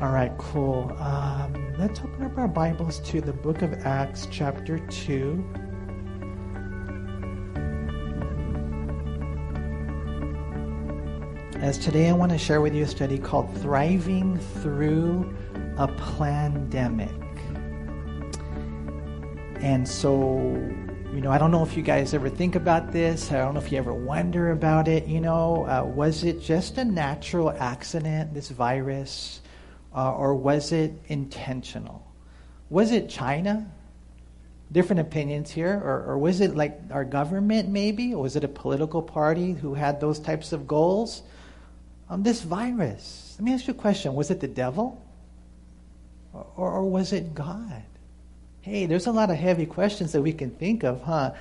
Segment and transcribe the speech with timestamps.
[0.00, 0.96] All right, cool.
[1.00, 5.44] Um, let's open up our Bibles to the book of Acts, chapter 2.
[11.56, 15.36] As today I want to share with you a study called Thriving Through
[15.78, 17.10] a Pandemic.
[19.60, 20.38] And so,
[21.12, 23.32] you know, I don't know if you guys ever think about this.
[23.32, 25.08] I don't know if you ever wonder about it.
[25.08, 29.40] You know, uh, was it just a natural accident, this virus?
[29.94, 32.06] Uh, or was it intentional?
[32.70, 33.70] Was it China?
[34.70, 35.80] Different opinions here.
[35.82, 38.14] Or, or was it like our government, maybe?
[38.14, 41.22] Or was it a political party who had those types of goals?
[42.10, 44.14] Um, this virus, let me ask you a question.
[44.14, 45.02] Was it the devil?
[46.32, 47.82] Or, or, or was it God?
[48.60, 51.32] Hey, there's a lot of heavy questions that we can think of, huh?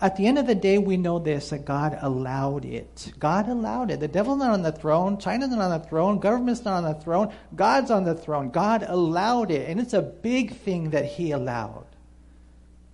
[0.00, 3.12] At the end of the day, we know this that God allowed it.
[3.18, 4.00] God allowed it.
[4.00, 5.18] The devil's not on the throne.
[5.18, 6.18] China's not on the throne.
[6.18, 7.32] Government's not on the throne.
[7.54, 8.50] God's on the throne.
[8.50, 9.68] God allowed it.
[9.68, 11.86] And it's a big thing that He allowed.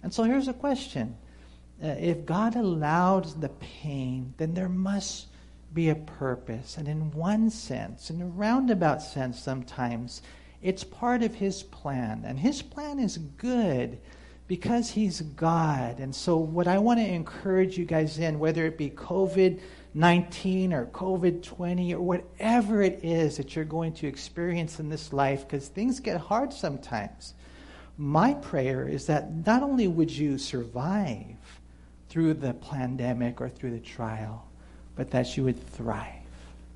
[0.03, 1.17] And so here's a question
[1.83, 5.27] uh, If God allowed the pain, then there must
[5.73, 6.77] be a purpose.
[6.77, 10.23] And in one sense, in a roundabout sense sometimes,
[10.62, 12.25] it's part of His plan.
[12.27, 13.99] And His plan is good
[14.49, 15.99] because he's God.
[15.99, 19.61] And so, what I want to encourage you guys in, whether it be COVID
[19.95, 25.11] 19 or COVID 20 or whatever it is that you're going to experience in this
[25.11, 27.33] life, because things get hard sometimes,
[27.97, 31.37] my prayer is that not only would you survive
[32.11, 34.47] through the pandemic or through the trial,
[34.97, 36.13] but that you would thrive.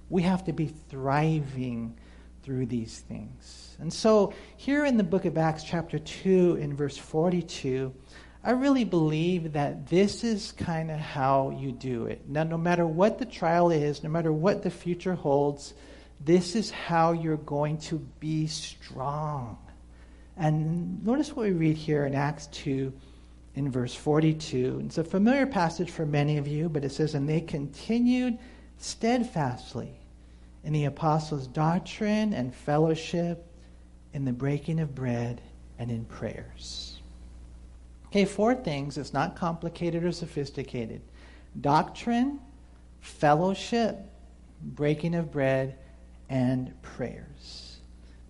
[0.09, 1.95] We have to be thriving
[2.43, 3.77] through these things.
[3.81, 7.95] And so, here in the book of Acts, chapter 2, in verse 42,
[8.43, 12.27] I really believe that this is kind of how you do it.
[12.27, 15.75] Now, no matter what the trial is, no matter what the future holds,
[16.25, 19.59] this is how you're going to be strong.
[20.37, 22.93] And notice what we read here in Acts 2
[23.57, 24.83] in verse 42.
[24.87, 28.39] It's a familiar passage for many of you, but it says, And they continued
[28.79, 30.00] steadfastly
[30.65, 33.47] in the apostles' doctrine and fellowship,
[34.13, 35.41] in the breaking of bread,
[35.79, 36.99] and in prayers.
[38.07, 38.99] Okay, four things.
[38.99, 41.01] It's not complicated or sophisticated
[41.61, 42.39] doctrine,
[43.01, 43.99] fellowship,
[44.63, 45.77] breaking of bread,
[46.29, 47.79] and prayers.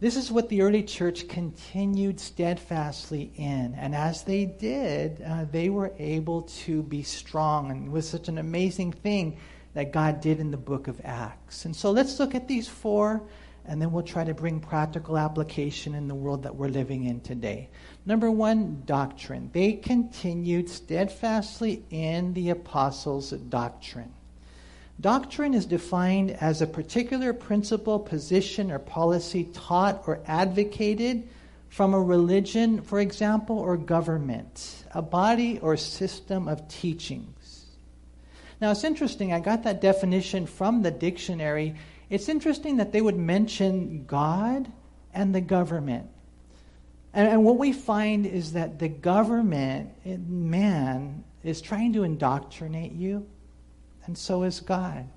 [0.01, 3.75] This is what the early church continued steadfastly in.
[3.77, 7.71] And as they did, uh, they were able to be strong.
[7.71, 9.37] And it was such an amazing thing
[9.75, 11.65] that God did in the book of Acts.
[11.65, 13.23] And so let's look at these four,
[13.65, 17.21] and then we'll try to bring practical application in the world that we're living in
[17.21, 17.69] today.
[18.05, 19.51] Number one, doctrine.
[19.53, 24.13] They continued steadfastly in the apostles' doctrine.
[25.01, 31.29] Doctrine is defined as a particular principle, position, or policy taught or advocated
[31.71, 37.33] from a religion, for example, or government, a body or system of teaching.
[38.61, 41.77] Now, it's interesting, I got that definition from the dictionary.
[42.11, 44.71] It's interesting that they would mention God
[45.15, 46.09] and the government.
[47.15, 49.91] And, and what we find is that the government,
[50.29, 53.27] man, is trying to indoctrinate you,
[54.05, 55.09] and so is God.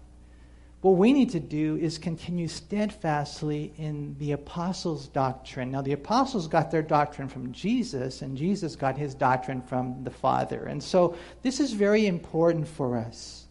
[0.84, 5.72] What we need to do is continue steadfastly in the apostles' doctrine.
[5.72, 10.12] Now, the apostles got their doctrine from Jesus, and Jesus got his doctrine from the
[10.12, 10.66] Father.
[10.66, 13.46] And so, this is very important for us.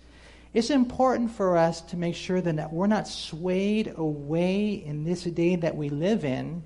[0.52, 5.56] It's important for us to make sure that we're not swayed away in this day
[5.56, 6.62] that we live in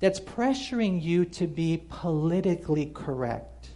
[0.00, 3.68] that's pressuring you to be politically correct.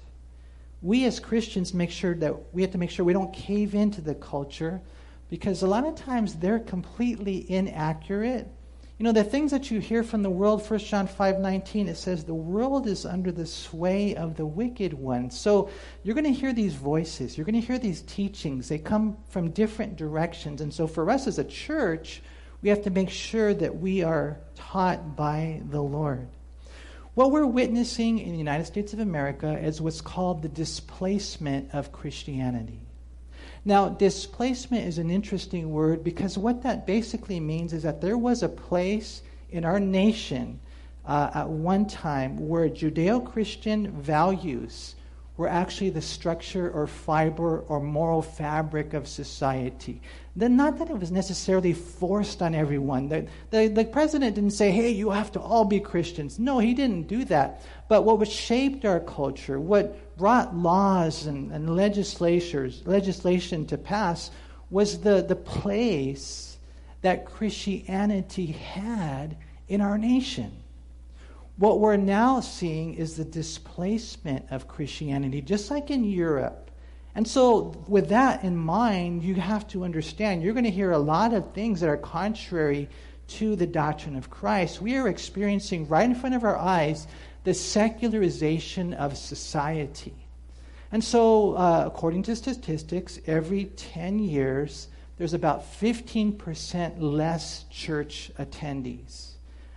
[0.81, 4.01] We as Christians make sure that we have to make sure we don't cave into
[4.01, 4.81] the culture
[5.33, 8.47] because a lot of times they're completely inaccurate.
[8.99, 12.25] You know, the things that you hear from the world, 1 John 5:19, it says
[12.25, 15.31] the world is under the sway of the wicked one.
[15.31, 15.71] So
[16.03, 18.69] you're going to hear these voices, you're going to hear these teachings.
[18.69, 20.61] They come from different directions.
[20.61, 22.23] And so for us as a church,
[22.61, 26.29] we have to make sure that we are taught by the Lord.
[27.15, 31.91] What we're witnessing in the United States of America is what's called the displacement of
[31.91, 32.83] Christianity.
[33.65, 38.43] Now, displacement is an interesting word because what that basically means is that there was
[38.43, 40.59] a place in our nation
[41.07, 44.97] uh, at one time where Judeo Christian values
[45.43, 50.01] were actually the structure or fiber or moral fabric of society.
[50.37, 53.09] Then, not that it was necessarily forced on everyone.
[53.09, 56.39] The, the, the, president didn't say, hey, you have to all be Christians.
[56.39, 57.67] No, he didn't do that.
[57.89, 64.31] But what shaped our culture, what brought laws and, and legislatures, legislation to pass,
[64.71, 66.57] was the, the place
[67.01, 69.37] that Christianity had
[69.67, 70.62] in our nation.
[71.63, 76.73] What we're now seeing is the displacement of Christianity, just like in Europe.
[77.15, 80.99] And so, with that in mind, you have to understand you're going to hear a
[80.99, 82.89] lot of things that are contrary
[83.39, 84.83] to the doctrine of Christ.
[84.83, 87.07] We are experiencing right in front of our eyes
[87.45, 90.17] the secularization of society.
[90.91, 99.32] And so, uh, according to statistics, every 10 years, there's about 15% less church attendees.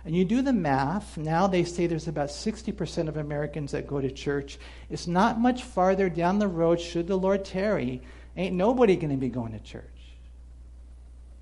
[0.06, 4.00] And you do the math, now they say there's about 60% of Americans that go
[4.00, 4.56] to church.
[4.88, 8.00] It's not much farther down the road, should the Lord tarry,
[8.36, 9.82] ain't nobody going to be going to church.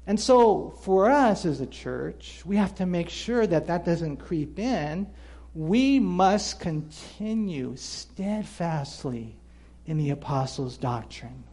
[0.06, 4.16] And so, for us as a church, we have to make sure that that doesn't
[4.16, 5.08] creep in.
[5.54, 9.36] We must continue steadfastly
[9.84, 11.44] in the apostles' doctrine.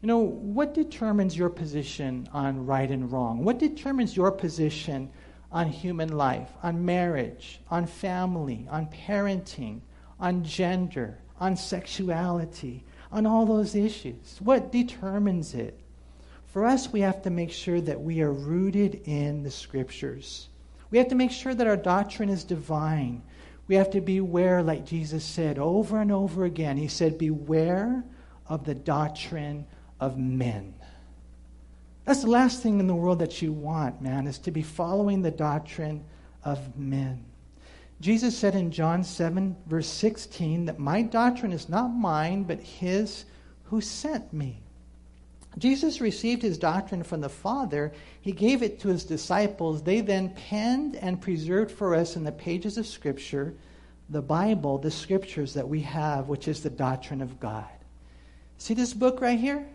[0.00, 3.44] You know, what determines your position on right and wrong?
[3.44, 5.10] What determines your position
[5.56, 9.80] on human life, on marriage, on family, on parenting,
[10.20, 14.38] on gender, on sexuality, on all those issues.
[14.40, 15.80] What determines it?
[16.48, 20.48] For us, we have to make sure that we are rooted in the scriptures.
[20.90, 23.22] We have to make sure that our doctrine is divine.
[23.66, 26.76] We have to beware, like Jesus said over and over again.
[26.76, 28.04] He said, Beware
[28.46, 29.64] of the doctrine
[30.00, 30.74] of men.
[32.06, 35.20] That's the last thing in the world that you want, man, is to be following
[35.20, 36.04] the doctrine
[36.44, 37.24] of men.
[38.00, 43.24] Jesus said in John 7, verse 16, that my doctrine is not mine, but his
[43.64, 44.60] who sent me.
[45.58, 47.92] Jesus received his doctrine from the Father.
[48.20, 49.82] He gave it to his disciples.
[49.82, 53.54] They then penned and preserved for us in the pages of Scripture,
[54.10, 57.64] the Bible, the Scriptures that we have, which is the doctrine of God.
[58.58, 59.66] See this book right here?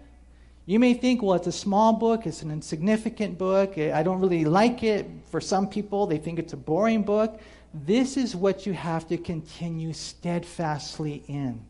[0.65, 4.45] You may think, well, it's a small book, it's an insignificant book, I don't really
[4.45, 5.07] like it.
[5.29, 7.41] For some people, they think it's a boring book.
[7.73, 11.65] This is what you have to continue steadfastly in.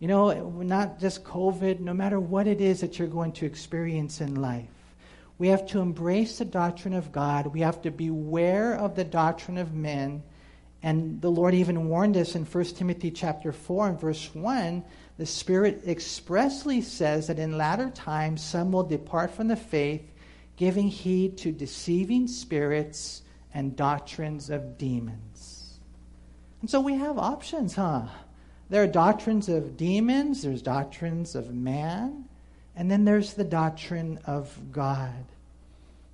[0.00, 4.20] You know, not just COVID, no matter what it is that you're going to experience
[4.20, 4.68] in life.
[5.38, 7.46] We have to embrace the doctrine of God.
[7.46, 10.22] We have to beware of the doctrine of men.
[10.82, 14.84] And the Lord even warned us in 1 Timothy chapter 4 and verse 1
[15.18, 20.12] the Spirit expressly says that in latter times some will depart from the faith,
[20.56, 23.22] giving heed to deceiving spirits
[23.52, 25.80] and doctrines of demons.
[26.60, 28.02] And so we have options, huh?
[28.70, 32.26] There are doctrines of demons, there's doctrines of man,
[32.76, 35.24] and then there's the doctrine of God.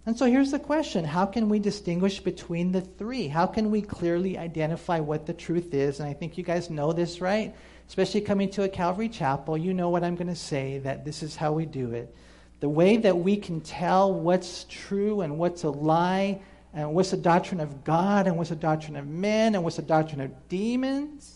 [0.07, 3.29] And so here's the question How can we distinguish between the three?
[3.29, 6.01] How can we clearly identify what the truth is?
[6.01, 7.55] And I think you guys know this, right?
[7.89, 11.23] Especially coming to a Calvary Chapel, you know what I'm going to say, that this
[11.23, 12.15] is how we do it.
[12.61, 16.41] The way that we can tell what's true and what's a lie,
[16.73, 19.83] and what's the doctrine of God, and what's the doctrine of men, and what's the
[19.83, 21.33] doctrine of demons,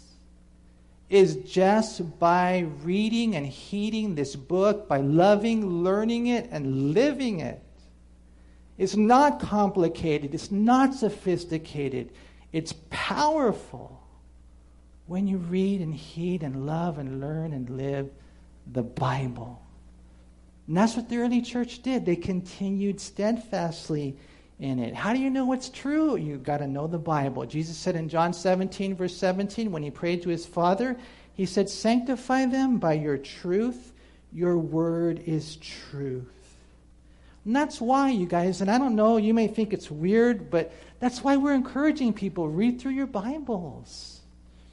[1.11, 7.62] is just by reading and heeding this book, by loving, learning it, and living it.
[8.77, 12.12] It's not complicated, it's not sophisticated,
[12.53, 13.98] it's powerful
[15.09, 18.11] when you read and heed and love and learn and live
[18.73, 19.61] the Bible.
[20.67, 22.05] And that's what the early church did.
[22.05, 24.17] They continued steadfastly
[24.61, 24.95] in it.
[24.95, 26.17] How do you know what's true?
[26.17, 27.47] You've got to know the Bible.
[27.47, 30.95] Jesus said in John 17, verse 17, when he prayed to his Father,
[31.33, 33.93] he said, Sanctify them by your truth.
[34.31, 36.27] Your word is truth.
[37.47, 40.71] And that's why, you guys, and I don't know, you may think it's weird, but
[41.00, 44.18] that's why we're encouraging people read through your Bibles.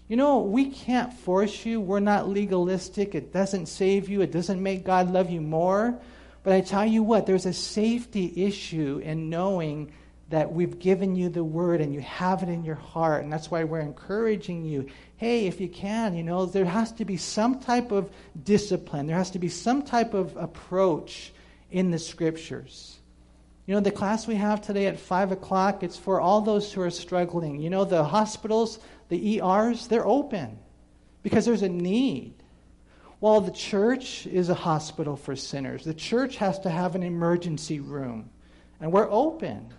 [0.08, 1.82] You know, we can't force you.
[1.82, 3.16] We're not legalistic.
[3.16, 6.00] It doesn't save you, it doesn't make God love you more.
[6.44, 9.92] But I tell you what, there's a safety issue in knowing
[10.30, 13.24] that we've given you the word and you have it in your heart.
[13.24, 14.88] And that's why we're encouraging you.
[15.18, 18.12] Hey, if you can, you know, there has to be some type of
[18.44, 21.34] discipline, there has to be some type of approach
[21.72, 23.00] in the scriptures.
[23.66, 26.82] You know, the class we have today at 5 o'clock, it's for all those who
[26.82, 27.60] are struggling.
[27.60, 28.78] You know, the hospitals,
[29.10, 30.58] the ERs, they're open
[31.24, 32.34] because there's a need.
[33.20, 35.84] While the church is a hospital for sinners.
[35.84, 38.30] The church has to have an emergency room,
[38.80, 39.74] and we're open.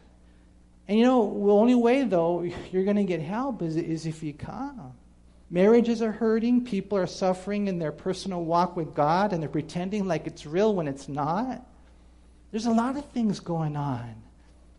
[0.88, 2.42] And you know, the only way, though,
[2.72, 4.94] you're going to get help is, is if you come.
[5.48, 10.08] Marriages are hurting, people are suffering in their personal walk with God, and they're pretending
[10.08, 11.64] like it's real when it's not.
[12.50, 14.14] There's a lot of things going on.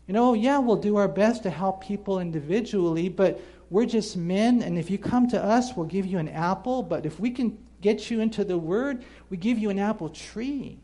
[0.07, 3.39] You know, yeah, we'll do our best to help people individually, but
[3.69, 6.83] we're just men, and if you come to us, we'll give you an apple.
[6.83, 10.79] But if we can get you into the Word, we give you an apple tree.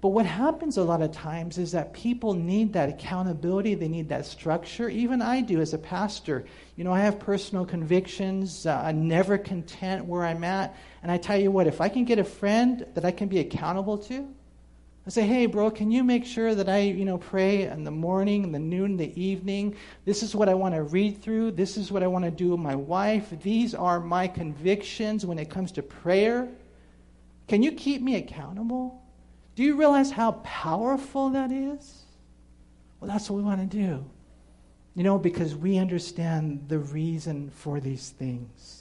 [0.00, 4.08] But what happens a lot of times is that people need that accountability, they need
[4.10, 4.88] that structure.
[4.88, 6.44] Even I do as a pastor.
[6.76, 10.76] You know, I have personal convictions, uh, I'm never content where I'm at.
[11.02, 13.40] And I tell you what, if I can get a friend that I can be
[13.40, 14.28] accountable to,
[15.08, 17.90] I say, hey, bro, can you make sure that I, you know, pray in the
[17.90, 19.74] morning, the noon, the evening?
[20.04, 21.52] This is what I want to read through.
[21.52, 23.32] This is what I want to do with my wife.
[23.42, 26.46] These are my convictions when it comes to prayer.
[27.46, 29.02] Can you keep me accountable?
[29.54, 32.02] Do you realize how powerful that is?
[33.00, 34.04] Well, that's what we want to do.
[34.94, 38.77] You know, because we understand the reason for these things.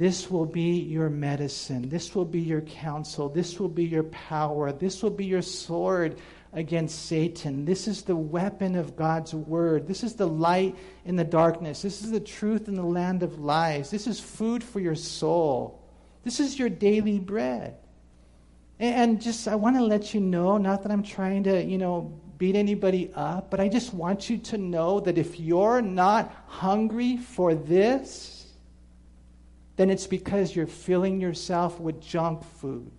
[0.00, 1.90] This will be your medicine.
[1.90, 3.28] This will be your counsel.
[3.28, 4.72] This will be your power.
[4.72, 6.18] This will be your sword
[6.54, 7.66] against Satan.
[7.66, 9.86] This is the weapon of God's word.
[9.86, 11.82] This is the light in the darkness.
[11.82, 13.90] This is the truth in the land of lies.
[13.90, 15.86] This is food for your soul.
[16.24, 17.76] This is your daily bread.
[18.78, 22.18] And just, I want to let you know, not that I'm trying to, you know,
[22.38, 27.18] beat anybody up, but I just want you to know that if you're not hungry
[27.18, 28.39] for this,
[29.80, 32.92] then it's because you're filling yourself with junk food.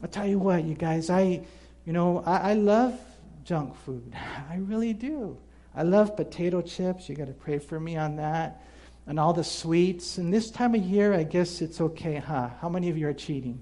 [0.00, 1.42] I'll tell you what, you guys, I,
[1.84, 2.96] you know, I, I love
[3.44, 4.14] junk food.
[4.50, 5.36] I really do.
[5.74, 7.08] I love potato chips.
[7.08, 8.62] You got to pray for me on that
[9.08, 10.18] and all the sweets.
[10.18, 12.50] And this time of year, I guess it's okay, huh?
[12.60, 13.60] How many of you are cheating?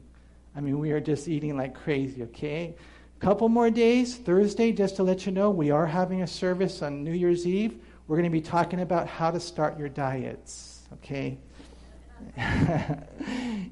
[0.55, 2.75] I mean, we are just eating like crazy, okay?
[3.19, 7.03] Couple more days, Thursday, just to let you know, we are having a service on
[7.03, 7.83] New Year's Eve.
[8.07, 11.38] We're going to be talking about how to start your diets, okay?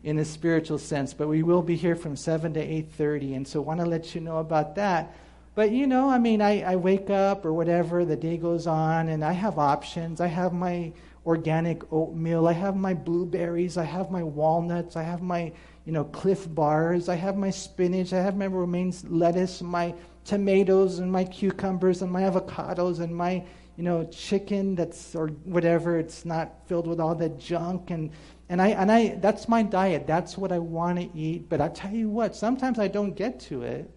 [0.05, 3.61] in a spiritual sense, but we will be here from 7 to 8:30 and so
[3.61, 5.15] want to let you know about that.
[5.57, 9.09] But you know, I mean, I, I wake up or whatever, the day goes on,
[9.09, 10.21] and I have options.
[10.21, 10.93] I have my
[11.25, 12.47] organic oatmeal.
[12.47, 13.77] I have my blueberries.
[13.79, 14.97] I have my walnuts.
[14.97, 15.53] I have my,
[15.87, 17.09] you know, Clif bars.
[17.09, 18.13] I have my spinach.
[18.13, 19.95] I have my romaine lettuce, my
[20.25, 23.43] tomatoes, and my cucumbers, and my avocados, and my,
[23.77, 25.99] you know, chicken that's or whatever.
[25.99, 27.91] It's not filled with all that junk.
[27.91, 28.11] And
[28.49, 30.07] and I and I that's my diet.
[30.07, 31.49] That's what I want to eat.
[31.49, 33.91] But I tell you what, sometimes I don't get to it.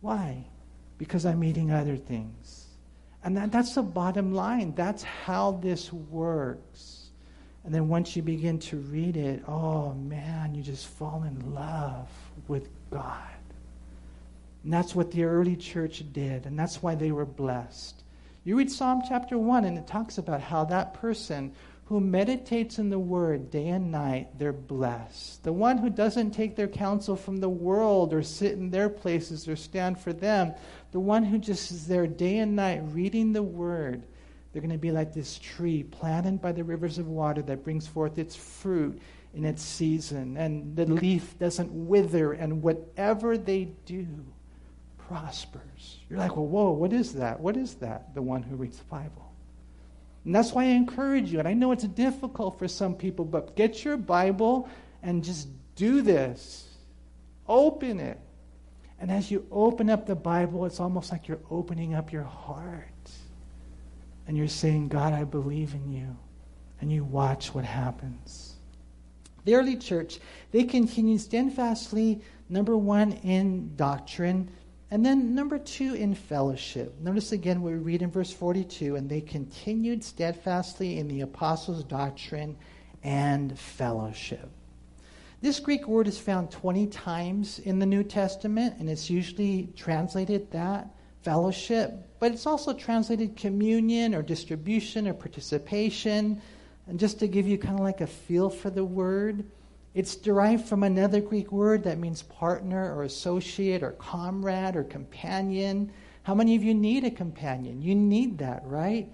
[0.00, 0.44] Why?
[0.98, 2.66] Because I'm eating other things.
[3.24, 4.74] And that, that's the bottom line.
[4.74, 7.10] That's how this works.
[7.64, 12.08] And then once you begin to read it, oh man, you just fall in love
[12.48, 13.28] with God.
[14.64, 18.01] And that's what the early church did, and that's why they were blessed.
[18.44, 21.52] You read Psalm chapter 1, and it talks about how that person
[21.84, 25.44] who meditates in the word day and night, they're blessed.
[25.44, 29.46] The one who doesn't take their counsel from the world or sit in their places
[29.46, 30.54] or stand for them,
[30.90, 34.02] the one who just is there day and night reading the word,
[34.52, 37.86] they're going to be like this tree planted by the rivers of water that brings
[37.86, 39.00] forth its fruit
[39.34, 44.06] in its season, and the leaf doesn't wither, and whatever they do
[45.12, 45.98] prospers.
[46.08, 47.38] You're like, well, whoa, what is that?
[47.38, 48.14] What is that?
[48.14, 49.30] The one who reads the Bible.
[50.24, 51.38] And that's why I encourage you.
[51.38, 54.70] And I know it's difficult for some people, but get your Bible
[55.02, 56.66] and just do this.
[57.46, 58.18] Open it.
[59.00, 63.10] And as you open up the Bible, it's almost like you're opening up your heart.
[64.26, 66.16] And you're saying, God, I believe in you.
[66.80, 68.54] And you watch what happens.
[69.44, 70.20] The early church,
[70.52, 74.48] they continued steadfastly, number one, in doctrine
[74.92, 77.00] and then, number two, in fellowship.
[77.00, 82.54] Notice again, we read in verse 42 and they continued steadfastly in the apostles' doctrine
[83.02, 84.50] and fellowship.
[85.40, 90.50] This Greek word is found 20 times in the New Testament, and it's usually translated
[90.50, 90.90] that,
[91.22, 96.42] fellowship, but it's also translated communion or distribution or participation.
[96.86, 99.46] And just to give you kind of like a feel for the word,
[99.94, 105.92] it's derived from another Greek word that means partner or associate or comrade or companion.
[106.22, 107.82] How many of you need a companion?
[107.82, 109.12] You need that, right?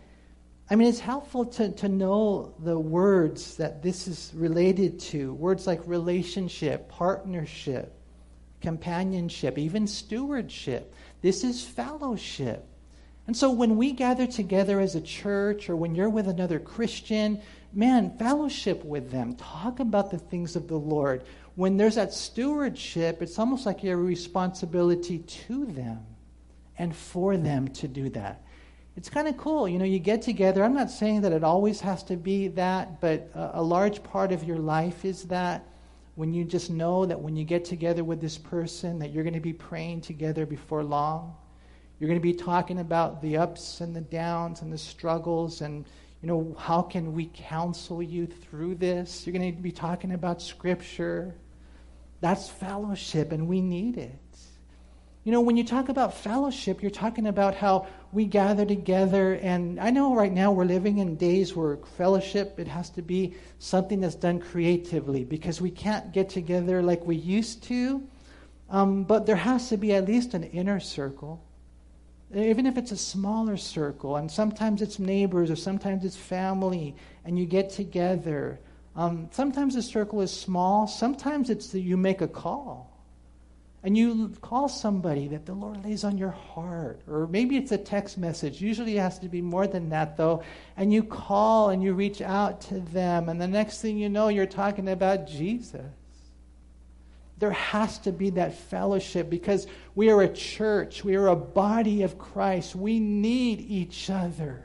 [0.71, 5.67] I mean, it's helpful to, to know the words that this is related to words
[5.67, 7.95] like relationship, partnership,
[8.61, 10.95] companionship, even stewardship.
[11.23, 12.67] This is fellowship.
[13.27, 17.41] And so when we gather together as a church or when you're with another Christian,
[17.73, 19.35] man, fellowship with them.
[19.37, 21.23] Talk about the things of the Lord.
[21.55, 26.05] When there's that stewardship, it's almost like you have a responsibility to them
[26.79, 28.43] and for them to do that.
[28.97, 29.69] It's kind of cool.
[29.69, 30.65] You know, you get together.
[30.65, 34.33] I'm not saying that it always has to be that, but a, a large part
[34.33, 35.65] of your life is that
[36.17, 39.35] when you just know that when you get together with this person that you're going
[39.35, 41.37] to be praying together before long.
[42.01, 45.85] You're going to be talking about the ups and the downs and the struggles and
[46.23, 49.27] you know, how can we counsel you through this?
[49.27, 51.35] You're going to be talking about Scripture.
[52.21, 54.19] That's fellowship, and we need it.
[55.23, 59.35] You know, when you talk about fellowship, you're talking about how we gather together.
[59.35, 63.35] And I know right now we're living in days where fellowship, it has to be
[63.59, 68.03] something that's done creatively because we can't get together like we used to.
[68.71, 71.45] Um, but there has to be at least an inner circle,
[72.35, 74.17] even if it's a smaller circle.
[74.17, 76.95] And sometimes it's neighbors or sometimes it's family,
[77.25, 78.61] and you get together.
[78.97, 82.89] Um, sometimes the circle is small, sometimes it's that you make a call.
[83.85, 87.01] And you call somebody that the Lord lays on your heart.
[87.09, 88.61] Or maybe it's a text message.
[88.61, 90.43] Usually it has to be more than that, though.
[90.77, 93.29] And you call and you reach out to them.
[93.29, 95.87] And the next thing you know, you're talking about Jesus.
[97.39, 102.03] There has to be that fellowship because we are a church, we are a body
[102.03, 102.75] of Christ.
[102.75, 104.65] We need each other.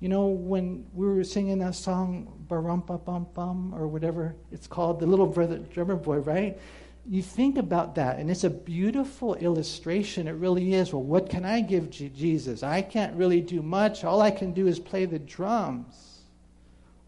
[0.00, 5.00] You know, when we were singing that song, Barumpa Bum Bum, or whatever it's called,
[5.00, 6.58] the little brother, drummer boy, right?
[7.06, 10.28] You think about that, and it's a beautiful illustration.
[10.28, 10.92] It really is.
[10.92, 12.62] Well, what can I give Jesus?
[12.62, 14.04] I can't really do much.
[14.04, 16.11] All I can do is play the drums.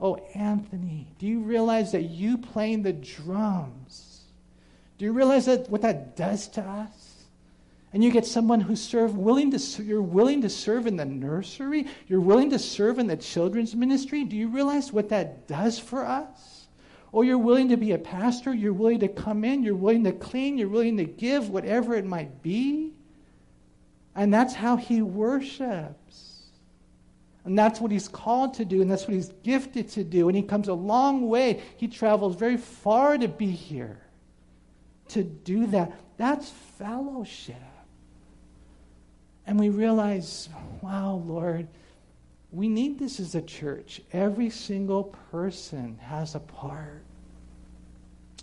[0.05, 4.25] Oh, Anthony, do you realize that you playing the drums?
[4.99, 7.25] Do you realize that what that does to us?
[7.95, 11.87] And you get someone who's serve, willing to, you're willing to serve in the nursery.
[12.07, 14.25] You're willing to serve in the children's ministry.
[14.25, 16.67] Do you realize what that does for us?
[17.11, 18.53] Or you're willing to be a pastor.
[18.53, 19.63] You're willing to come in.
[19.63, 20.59] You're willing to clean.
[20.59, 22.93] You're willing to give, whatever it might be.
[24.15, 26.34] And that's how he worships.
[27.45, 30.29] And that's what he's called to do, and that's what he's gifted to do.
[30.29, 31.61] And he comes a long way.
[31.77, 34.01] He travels very far to be here,
[35.09, 35.93] to do that.
[36.17, 36.49] That's
[36.79, 37.57] fellowship.
[39.47, 40.49] And we realize,
[40.81, 41.69] wow, Lord,
[42.51, 44.01] we need this as a church.
[44.13, 47.03] Every single person has a part.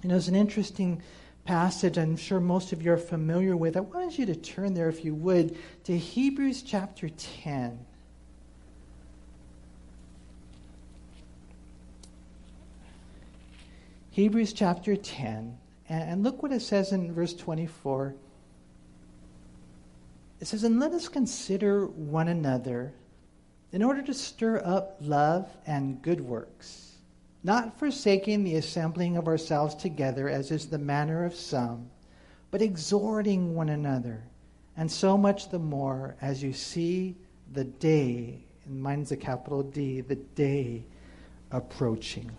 [0.03, 1.01] You know, it's an interesting
[1.43, 3.77] passage I'm sure most of you are familiar with.
[3.77, 7.84] I wanted you to turn there, if you would, to Hebrews chapter 10.
[14.11, 18.13] Hebrews chapter 10, and look what it says in verse 24.
[20.41, 22.93] It says, And let us consider one another
[23.71, 26.97] in order to stir up love and good works,
[27.41, 31.89] not forsaking the assembling of ourselves together, as is the manner of some,
[32.51, 34.24] but exhorting one another,
[34.75, 37.15] and so much the more as you see
[37.53, 40.83] the day, and mine's a capital D, the day
[41.50, 42.29] approaching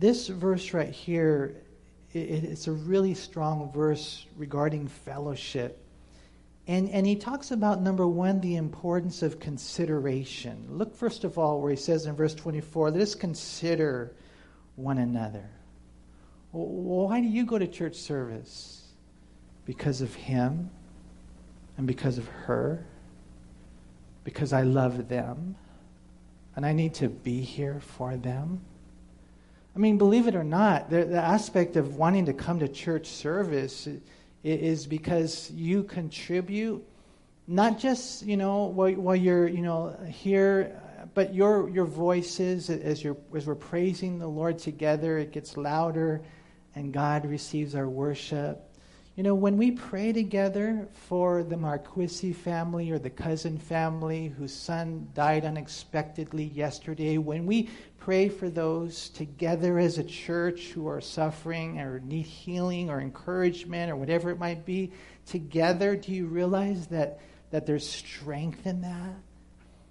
[0.00, 1.62] this verse right here,
[2.12, 5.84] it, it's a really strong verse regarding fellowship.
[6.66, 10.66] And, and he talks about, number one, the importance of consideration.
[10.70, 14.12] Look, first of all, where he says in verse 24, let us consider
[14.76, 15.48] one another.
[16.52, 18.88] Why do you go to church service?
[19.66, 20.70] Because of him
[21.76, 22.84] and because of her?
[24.24, 25.56] Because I love them
[26.56, 28.60] and I need to be here for them?
[29.74, 33.06] I mean, believe it or not, the, the aspect of wanting to come to church
[33.06, 33.88] service
[34.42, 36.84] is because you contribute,
[37.46, 40.80] not just, you know, while, while you're, you know, here,
[41.14, 46.22] but your, your voices as, you're, as we're praising the Lord together, it gets louder
[46.74, 48.69] and God receives our worship.
[49.16, 54.54] You know, when we pray together for the Marquisi family or the cousin family whose
[54.54, 57.68] son died unexpectedly yesterday, when we
[57.98, 63.90] pray for those together as a church who are suffering or need healing or encouragement
[63.90, 64.92] or whatever it might be,
[65.26, 67.18] together, do you realize that,
[67.50, 69.16] that there's strength in that?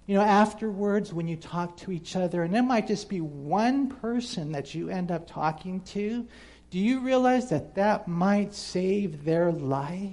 [0.06, 3.90] You know, afterwards, when you talk to each other, and it might just be one
[3.90, 6.26] person that you end up talking to,
[6.70, 10.12] do you realize that that might save their life?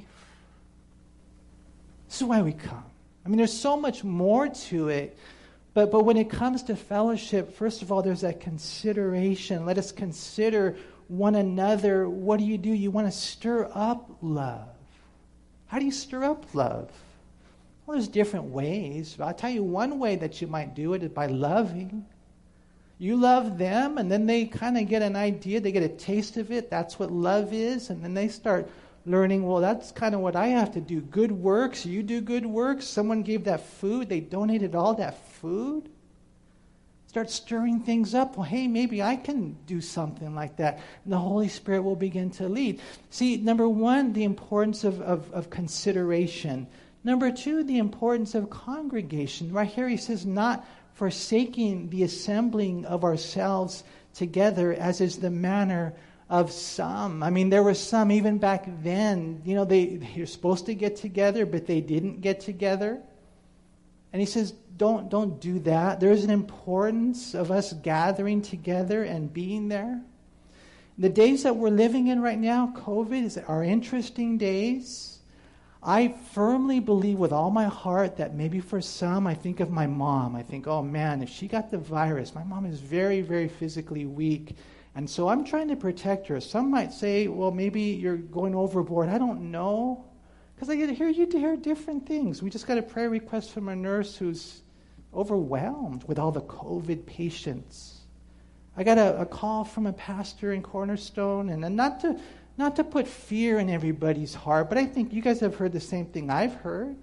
[2.07, 2.83] This is why we come.
[3.25, 5.17] I mean, there's so much more to it.
[5.73, 9.65] But, but when it comes to fellowship, first of all, there's that consideration.
[9.65, 10.75] Let us consider
[11.07, 12.09] one another.
[12.09, 12.71] What do you do?
[12.71, 14.69] You want to stir up love.
[15.67, 16.89] How do you stir up love?
[17.85, 19.17] Well, there's different ways.
[19.19, 22.05] I'll tell you one way that you might do it is by loving.
[22.99, 26.37] You love them, and then they kind of get an idea, they get a taste
[26.37, 26.69] of it.
[26.69, 27.89] That's what love is.
[27.89, 28.69] And then they start
[29.05, 31.01] learning, well, that's kind of what I have to do.
[31.01, 32.85] Good works, you do good works.
[32.85, 35.89] Someone gave that food, they donated all that food.
[37.07, 38.35] Start stirring things up.
[38.35, 40.79] Well, hey, maybe I can do something like that.
[41.03, 42.81] And the Holy Spirit will begin to lead.
[43.11, 46.67] See, number one, the importance of, of, of consideration.
[47.05, 49.53] Number two, the importance of congregation.
[49.53, 53.83] Right here he says, not forsaking the assembling of ourselves
[54.15, 55.93] together, as is the manner
[56.27, 57.21] of some.
[57.21, 60.73] I mean, there were some even back then, you know, they, they were supposed to
[60.73, 62.99] get together, but they didn't get together.
[64.11, 65.99] And he says, don't, don't do that.
[65.99, 70.01] There's an importance of us gathering together and being there.
[70.97, 75.16] The days that we're living in right now, COVID, is, are interesting days.
[75.87, 79.87] I firmly believe with all my heart that maybe for some, I think of my
[79.87, 80.35] mom.
[80.35, 84.05] I think, oh man, if she got the virus, my mom is very, very physically
[84.05, 84.57] weak.
[84.95, 86.41] And so I'm trying to protect her.
[86.41, 89.07] Some might say, well, maybe you're going overboard.
[89.07, 90.03] I don't know.
[90.53, 92.43] Because I get to hear you to hear different things.
[92.43, 94.63] We just got a prayer request from a nurse who's
[95.13, 98.01] overwhelmed with all the COVID patients.
[98.75, 102.19] I got a, a call from a pastor in Cornerstone, and, and not to
[102.57, 105.79] not to put fear in everybody's heart, but I think you guys have heard the
[105.79, 106.95] same thing I've heard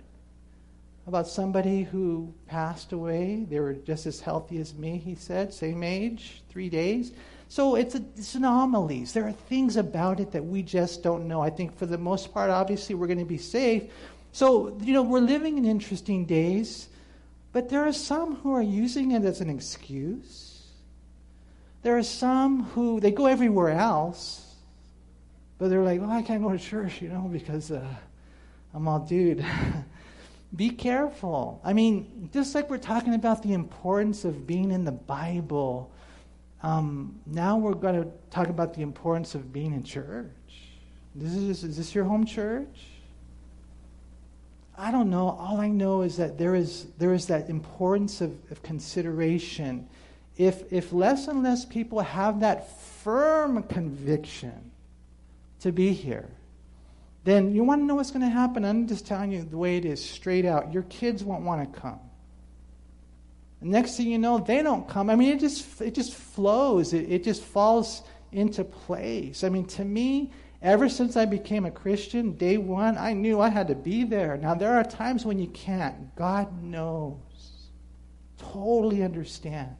[1.06, 3.46] about somebody who passed away.
[3.48, 7.12] They were just as healthy as me, he said, same age, three days.
[7.48, 9.12] So it's, a, it's anomalies.
[9.12, 11.40] There are things about it that we just don't know.
[11.40, 13.84] I think for the most part, obviously, we're going to be safe.
[14.32, 16.88] So, you know, we're living in interesting days,
[17.52, 20.62] but there are some who are using it as an excuse.
[21.82, 24.43] There are some who, they go everywhere else,
[25.58, 27.86] but they're like, well, I can't go to church, you know, because uh,
[28.74, 29.44] I'm all dude.
[30.56, 31.60] Be careful.
[31.64, 35.90] I mean, just like we're talking about the importance of being in the Bible
[36.64, 40.30] um, now we're going to talk about the importance of being in church.
[41.14, 42.86] This is, is this your home church?
[44.76, 45.28] I don't know.
[45.38, 49.86] All I know is that there is, there is that importance of, of consideration.
[50.38, 54.70] If, if less and less people have that firm conviction
[55.64, 56.28] to be here,
[57.24, 58.64] then you want to know what's going to happen?
[58.64, 60.72] I'm just telling you the way it is, straight out.
[60.72, 61.98] Your kids won't want to come.
[63.62, 65.08] Next thing you know, they don't come.
[65.08, 66.92] I mean, it just it just flows.
[66.92, 69.42] It, it just falls into place.
[69.42, 73.48] I mean, to me, ever since I became a Christian, day one, I knew I
[73.48, 74.36] had to be there.
[74.36, 76.14] Now there are times when you can't.
[76.14, 77.16] God knows.
[78.36, 79.74] Totally understand.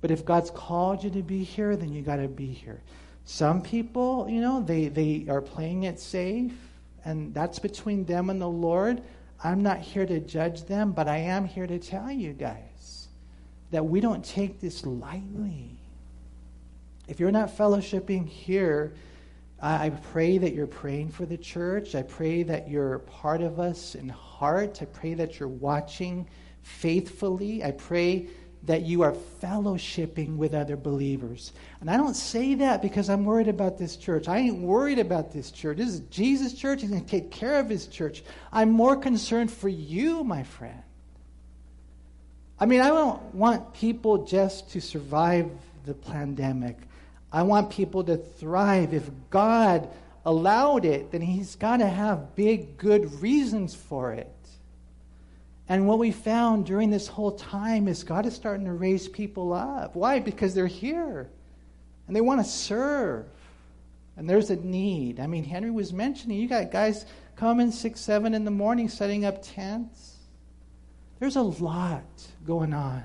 [0.00, 2.82] But if God's called you to be here, then you got to be here.
[3.24, 6.52] Some people, you know, they, they are playing it safe,
[7.04, 9.02] and that's between them and the Lord.
[9.42, 13.08] I'm not here to judge them, but I am here to tell you guys
[13.70, 15.78] that we don't take this lightly.
[17.08, 18.94] If you're not fellowshipping here,
[19.60, 21.94] I pray that you're praying for the church.
[21.94, 24.80] I pray that you're part of us in heart.
[24.82, 26.28] I pray that you're watching
[26.62, 27.64] faithfully.
[27.64, 28.28] I pray
[28.66, 31.52] that you are fellowshipping with other believers.
[31.80, 34.26] And I don't say that because I'm worried about this church.
[34.28, 35.76] I ain't worried about this church.
[35.76, 36.80] This is Jesus' church.
[36.80, 38.24] He's going to take care of his church.
[38.52, 40.82] I'm more concerned for you, my friend.
[42.58, 45.50] I mean, I don't want people just to survive
[45.84, 46.78] the pandemic.
[47.32, 48.94] I want people to thrive.
[48.94, 49.88] If God
[50.24, 54.30] allowed it, then he's got to have big, good reasons for it.
[55.68, 59.52] And what we found during this whole time is God is starting to raise people
[59.52, 59.96] up.
[59.96, 60.18] Why?
[60.18, 61.30] Because they're here
[62.06, 63.26] and they want to serve.
[64.16, 65.18] And there's a need.
[65.20, 69.24] I mean, Henry was mentioning you got guys coming six, seven in the morning setting
[69.24, 70.16] up tents.
[71.18, 72.04] There's a lot
[72.46, 73.02] going on.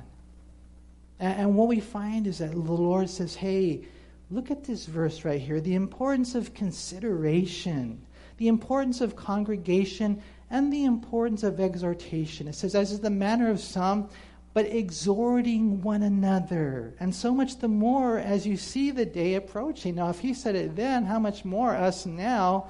[1.19, 3.85] And, and what we find is that the Lord says, hey,
[4.29, 8.05] look at this verse right here the importance of consideration,
[8.37, 12.47] the importance of congregation and the importance of exhortation.
[12.47, 14.09] It says, as is the manner of some,
[14.53, 16.95] but exhorting one another.
[16.99, 19.95] And so much the more as you see the day approaching.
[19.95, 22.67] Now, if he said it then, how much more us now?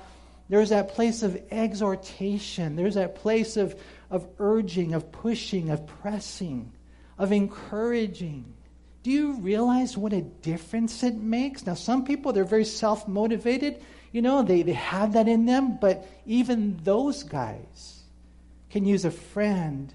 [0.49, 6.71] There's that place of exhortation, there's that place of, of urging, of pushing, of pressing,
[7.17, 8.53] of encouraging.
[9.03, 11.65] Do you realize what a difference it makes?
[11.65, 15.77] Now, some people, they're very self motivated you know, they, they have that in them,
[15.79, 18.03] but even those guys
[18.69, 19.93] can use a friend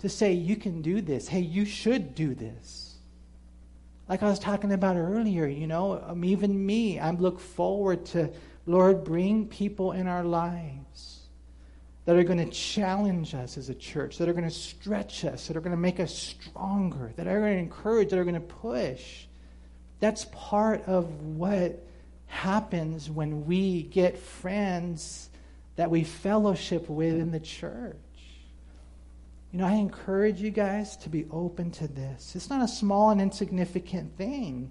[0.00, 1.28] to say, You can do this.
[1.28, 2.96] Hey, you should do this.
[4.08, 8.30] Like I was talking about earlier, you know, um, even me, I look forward to,
[8.66, 11.20] Lord, bring people in our lives
[12.04, 15.46] that are going to challenge us as a church, that are going to stretch us,
[15.46, 18.34] that are going to make us stronger, that are going to encourage, that are going
[18.34, 19.26] to push.
[20.00, 21.86] That's part of what
[22.32, 25.28] happens when we get friends
[25.76, 27.94] that we fellowship with in the church.
[29.52, 32.34] You know, I encourage you guys to be open to this.
[32.34, 34.70] It's not a small and insignificant thing.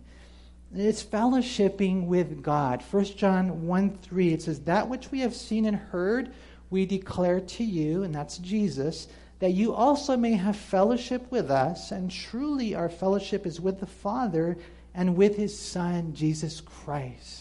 [0.74, 2.84] It's fellowshipping with God.
[2.90, 6.34] 1 John 1 3, it says, That which we have seen and heard,
[6.72, 11.92] we declare to you, and that's Jesus, that you also may have fellowship with us.
[11.92, 14.58] And truly, our fellowship is with the Father
[14.96, 17.41] and with his Son, Jesus Christ.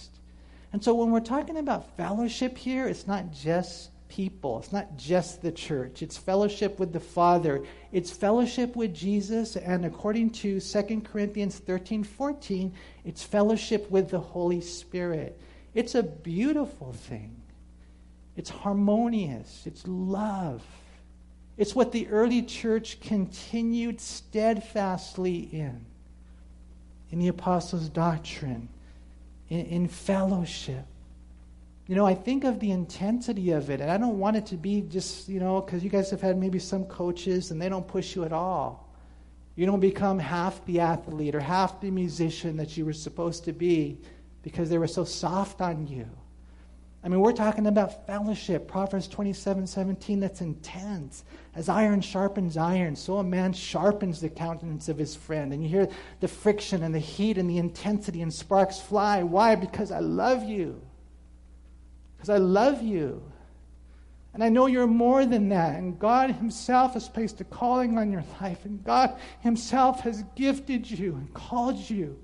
[0.73, 5.43] And so when we're talking about fellowship here, it's not just people, it's not just
[5.43, 6.03] the church.
[6.03, 12.05] It's fellowship with the Father, it's fellowship with Jesus, and according to 2 Corinthians 13
[12.05, 12.73] 14,
[13.05, 15.41] it's fellowship with the Holy Spirit.
[15.75, 17.37] It's a beautiful thing.
[18.37, 19.63] It's harmonious.
[19.67, 20.65] It's love.
[21.57, 25.85] It's what the early church continued steadfastly in
[27.13, 28.69] in the apostles' doctrine,
[29.51, 30.87] in, in fellowship.
[31.87, 34.57] You know, I think of the intensity of it, and I don't want it to
[34.57, 37.87] be just, you know, because you guys have had maybe some coaches and they don't
[37.87, 38.89] push you at all.
[39.57, 43.53] You don't become half the athlete or half the musician that you were supposed to
[43.53, 43.99] be
[44.43, 46.09] because they were so soft on you.
[47.03, 51.25] I mean, we're talking about fellowship, Proverbs 27 17, that's intense.
[51.55, 55.53] As iron sharpens iron, so a man sharpens the countenance of his friend.
[55.53, 55.89] And you hear
[56.21, 59.23] the friction and the heat and the intensity, and sparks fly.
[59.23, 59.55] Why?
[59.55, 60.81] Because I love you.
[62.17, 63.23] Because I love you.
[64.35, 65.77] And I know you're more than that.
[65.77, 68.65] And God Himself has placed a calling on your life.
[68.67, 72.19] And God Himself has gifted you and called you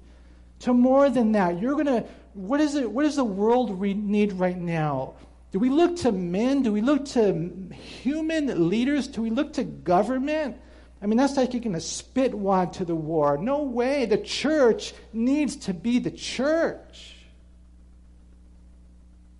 [0.61, 1.61] to more than that.
[1.61, 2.05] You're going to,
[2.37, 5.15] what is it, what does the world re- need right now?
[5.53, 6.63] Do we look to men?
[6.63, 9.09] Do we look to human leaders?
[9.09, 10.59] Do we look to government?
[11.01, 13.39] I mean, that's like you're going to spit wad to the war.
[13.39, 14.07] No way.
[14.07, 17.15] The church needs to be the church.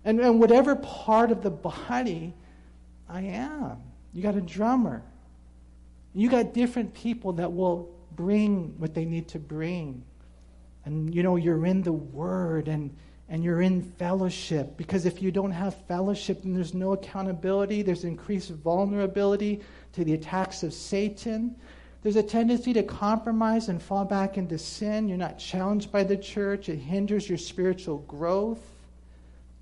[0.03, 2.33] And, and whatever part of the body
[3.07, 3.77] I am,
[4.13, 5.03] you got a drummer.
[6.15, 10.03] You got different people that will bring what they need to bring
[10.87, 12.95] and you know you're in the word and
[13.29, 14.77] and you're in fellowship.
[14.77, 17.81] Because if you don't have fellowship then there's no accountability.
[17.81, 19.61] There's increased vulnerability
[19.93, 21.55] to the attacks of satan.
[22.03, 25.09] There's a tendency to compromise and fall back into sin.
[25.09, 26.69] You're not challenged by the church.
[26.69, 28.61] It hinders your spiritual growth.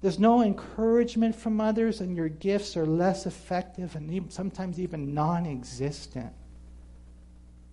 [0.01, 6.31] There's no encouragement from others and your gifts are less effective and sometimes even non-existent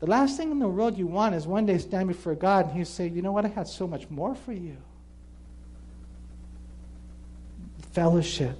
[0.02, 2.76] the last thing in the world you want is one day stand before God and
[2.76, 3.44] He say, You know what?
[3.44, 4.76] I had so much more for you.
[7.92, 8.58] Fellowship.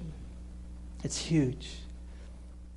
[1.03, 1.71] It's huge.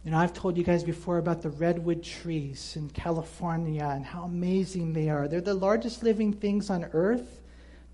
[0.05, 4.25] You know, I've told you guys before about the redwood trees in California and how
[4.25, 5.29] amazing they are.
[5.29, 7.43] They're the largest living things on earth,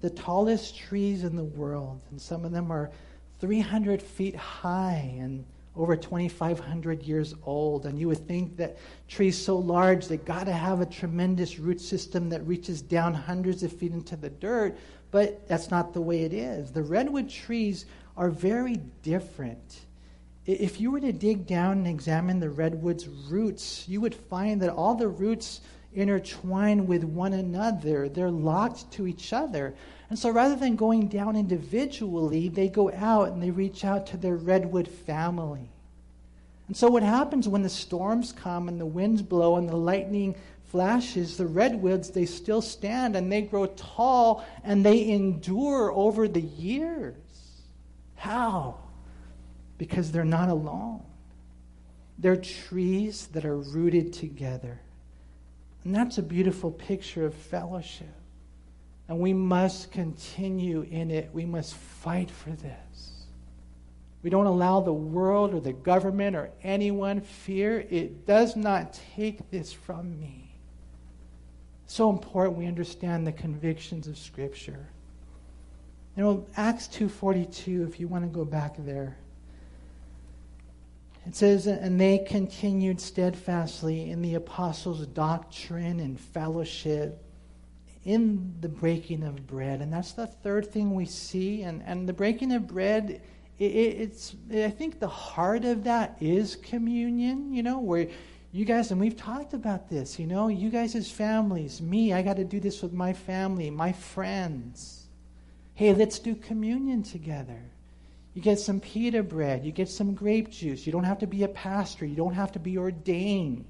[0.01, 2.01] the tallest trees in the world.
[2.11, 2.91] And some of them are
[3.41, 5.45] 300 feet high and
[5.77, 7.87] over 2,500 years old.
[7.87, 8.77] And you would think that
[9.09, 13.63] trees so large, they got to have a tremendous root system that reaches down hundreds
[13.63, 14.77] of feet into the dirt.
[15.11, 16.73] But that's not the way it is.
[16.73, 19.81] The redwood trees are very different.
[20.45, 24.71] If you were to dig down and examine the redwood's roots, you would find that
[24.71, 25.61] all the roots
[25.95, 28.09] intertwine with one another.
[28.09, 29.75] They're locked to each other.
[30.13, 34.19] And so rather than going down individually, they go out and they reach out to
[34.19, 35.71] their redwood family.
[36.69, 40.35] And so what happens when the storms come and the winds blow and the lightning
[40.67, 46.43] flashes, the redwoods, they still stand and they grow tall and they endure over the
[46.43, 47.17] years.
[48.15, 48.81] How?
[49.79, 51.01] Because they're not alone.
[52.19, 54.79] They're trees that are rooted together.
[55.87, 58.15] And that's a beautiful picture of fellowship.
[59.13, 61.29] And we must continue in it.
[61.35, 63.27] We must fight for this.
[64.23, 67.85] We don't allow the world or the government or anyone fear.
[67.91, 70.55] It does not take this from me.
[71.87, 74.89] So important we understand the convictions of Scripture.
[76.17, 79.19] You know, Acts 2.42, if you want to go back there.
[81.27, 87.22] It says, and they continued steadfastly in the apostles' doctrine and fellowship
[88.05, 89.81] in the breaking of bread.
[89.81, 91.63] And that's the third thing we see.
[91.63, 93.21] And, and the breaking of bread,
[93.59, 98.09] it, it's, I think the heart of that is communion, you know, where
[98.51, 102.23] you guys, and we've talked about this, you know, you guys as families, me, I
[102.23, 105.07] got to do this with my family, my friends.
[105.75, 107.61] Hey, let's do communion together.
[108.35, 110.87] You get some pita bread, you get some grape juice.
[110.87, 113.65] You don't have to be a pastor, you don't have to be ordained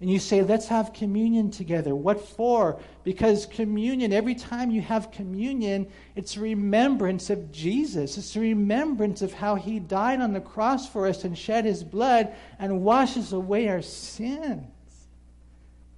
[0.00, 1.94] and you say, let's have communion together.
[1.94, 2.78] What for?
[3.02, 8.18] Because communion, every time you have communion, it's a remembrance of Jesus.
[8.18, 11.82] It's a remembrance of how he died on the cross for us and shed his
[11.82, 14.66] blood and washes away our sins.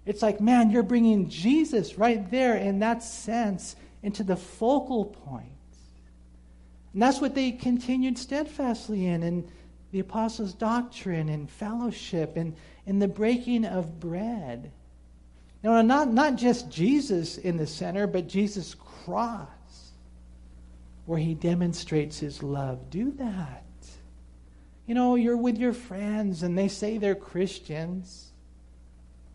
[0.06, 5.52] It's like, man, you're bringing Jesus right there in that sense into the focal point.
[6.92, 9.50] And that's what they continued steadfastly in, in
[9.90, 12.54] the apostles' doctrine and fellowship and
[12.88, 14.72] in the breaking of bread.
[15.62, 19.92] No, not, not just Jesus in the center, but Jesus' cross,
[21.04, 22.88] where he demonstrates his love.
[22.88, 23.64] Do that.
[24.86, 28.32] You know, you're with your friends and they say they're Christians.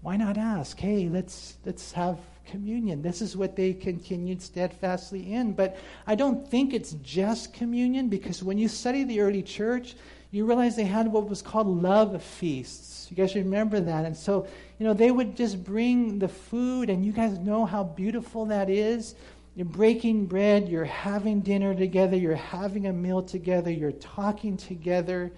[0.01, 3.03] Why not ask, hey, let's, let's have communion.
[3.03, 5.53] This is what they continued steadfastly in.
[5.53, 9.95] But I don't think it's just communion because when you study the early church,
[10.33, 13.07] you realize they had what was called love feasts.
[13.11, 14.05] You guys remember that?
[14.05, 14.47] And so,
[14.79, 18.67] you know, they would just bring the food, and you guys know how beautiful that
[18.67, 19.13] is.
[19.55, 25.31] You're breaking bread, you're having dinner together, you're having a meal together, you're talking together.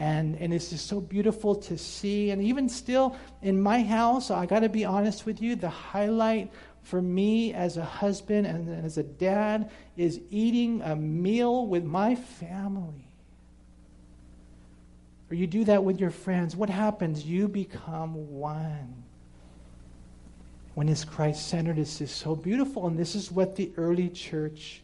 [0.00, 2.30] And, and it's just so beautiful to see.
[2.30, 6.50] And even still in my house, I got to be honest with you, the highlight
[6.82, 12.16] for me as a husband and as a dad is eating a meal with my
[12.16, 13.09] family.
[15.30, 16.56] Or you do that with your friends.
[16.56, 17.24] What happens?
[17.24, 19.04] You become one.
[20.74, 22.86] When it's Christ centered, it's just so beautiful.
[22.86, 24.82] And this is what the early church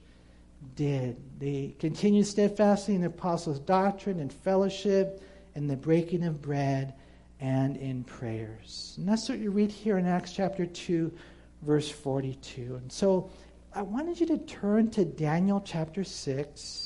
[0.77, 1.17] did.
[1.41, 5.23] They continued steadfastly in the apostles' doctrine and fellowship
[5.55, 6.95] and the breaking of bread
[7.41, 8.95] and in prayers.
[8.99, 11.13] And that's what you read here in Acts chapter 2,
[11.63, 12.77] verse 42.
[12.77, 13.31] And so
[13.75, 16.86] I wanted you to turn to Daniel chapter 6.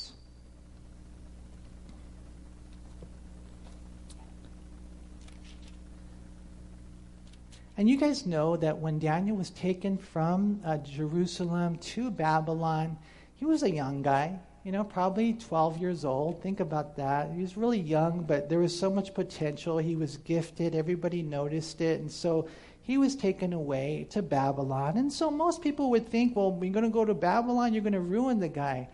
[7.81, 12.99] And you guys know that when Daniel was taken from uh, Jerusalem to Babylon,
[13.37, 16.43] he was a young guy, you know, probably 12 years old.
[16.43, 17.33] Think about that.
[17.33, 19.79] He was really young, but there was so much potential.
[19.79, 22.01] He was gifted, everybody noticed it.
[22.03, 22.49] And so
[22.83, 24.99] he was taken away to Babylon.
[24.99, 27.95] And so most people would think, well, you're going to go to Babylon, you're going
[27.95, 28.91] to ruin the guy.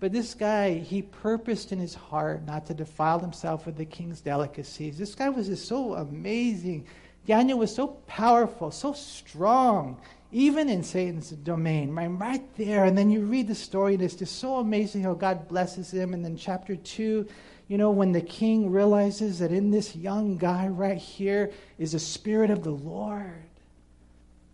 [0.00, 4.22] But this guy, he purposed in his heart not to defile himself with the king's
[4.22, 4.96] delicacies.
[4.96, 6.86] This guy was just so amazing.
[7.26, 10.00] Daniel was so powerful, so strong
[10.32, 12.84] even in Satan's domain, right, there.
[12.84, 16.14] And then you read the story, and it's just so amazing how God blesses him.
[16.14, 17.26] And then chapter 2,
[17.66, 21.98] you know, when the king realizes that in this young guy right here is the
[21.98, 23.42] Spirit of the Lord.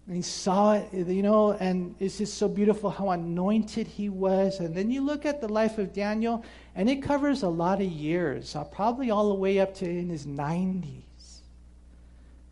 [0.07, 4.61] And he saw it, you know, and it's just so beautiful how anointed he was.
[4.61, 6.43] And then you look at the life of Daniel,
[6.75, 10.09] and it covers a lot of years, uh, probably all the way up to in
[10.09, 11.06] his 90s.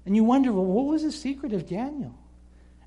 [0.07, 2.15] And you wonder, well, what was the secret of Daniel?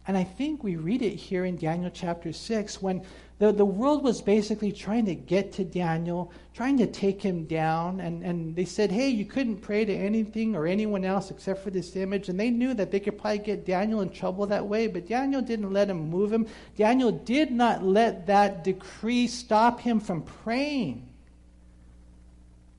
[0.07, 3.01] And I think we read it here in Daniel chapter 6 when
[3.39, 7.99] the, the world was basically trying to get to Daniel, trying to take him down.
[7.99, 11.71] And, and they said, hey, you couldn't pray to anything or anyone else except for
[11.71, 12.29] this image.
[12.29, 15.41] And they knew that they could probably get Daniel in trouble that way, but Daniel
[15.41, 16.47] didn't let him move him.
[16.77, 21.05] Daniel did not let that decree stop him from praying.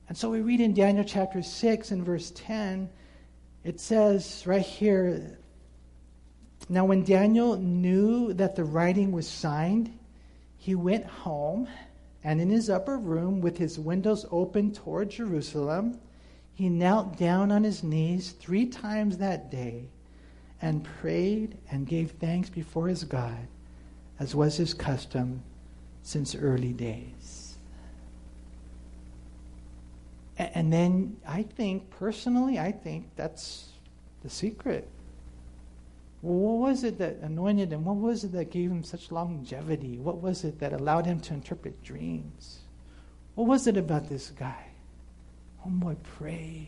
[0.07, 2.89] And so we read in Daniel chapter 6 and verse 10,
[3.63, 5.39] it says right here,
[6.71, 9.97] now, when Daniel knew that the writing was signed,
[10.55, 11.67] he went home,
[12.23, 15.99] and in his upper room, with his windows open toward Jerusalem,
[16.53, 19.89] he knelt down on his knees three times that day
[20.61, 23.47] and prayed and gave thanks before his God,
[24.19, 25.41] as was his custom
[26.03, 27.18] since early days.
[30.39, 33.69] And then I think, personally, I think that's
[34.23, 34.89] the secret
[36.21, 37.85] what was it that anointed him?
[37.85, 39.97] What was it that gave him such longevity?
[39.97, 42.59] What was it that allowed him to interpret dreams?
[43.35, 44.65] What was it about this guy?
[45.65, 46.67] Homeboy prayed.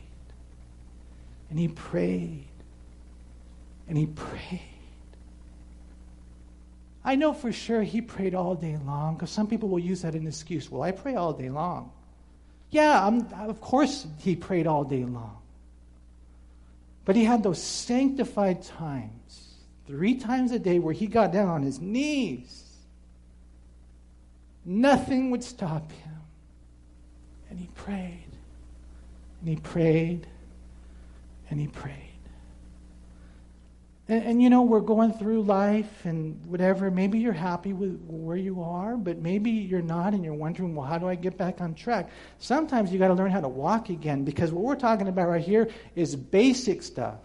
[1.50, 2.48] And he prayed.
[3.90, 4.62] And he prayed.
[7.04, 10.16] I know for sure he prayed all day long because some people will use that
[10.16, 10.72] as an excuse.
[10.72, 11.92] Well, I pray all day long.
[12.72, 15.38] Yeah, I'm, of course he prayed all day long.
[17.04, 19.56] But he had those sanctified times,
[19.86, 22.64] three times a day, where he got down on his knees.
[24.64, 26.14] Nothing would stop him.
[27.50, 28.30] And he prayed,
[29.42, 30.28] and he prayed,
[31.50, 32.11] and he prayed.
[34.12, 36.92] And, and, you know, we're going through life and whatever.
[36.92, 40.86] Maybe you're happy with where you are, but maybe you're not and you're wondering, well,
[40.86, 42.10] how do I get back on track?
[42.38, 45.42] Sometimes you got to learn how to walk again because what we're talking about right
[45.42, 47.20] here is basic stuff.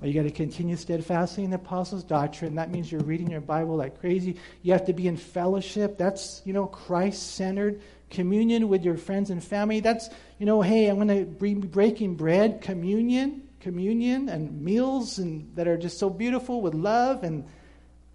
[0.00, 2.56] Well, you got to continue steadfastly in the apostles' doctrine.
[2.56, 4.34] That means you're reading your Bible like crazy.
[4.62, 5.96] You have to be in fellowship.
[5.96, 7.80] That's, you know, Christ centered.
[8.10, 9.78] Communion with your friends and family.
[9.78, 12.62] That's, you know, hey, I'm going to be breaking bread.
[12.62, 17.44] Communion communion and meals and that are just so beautiful with love and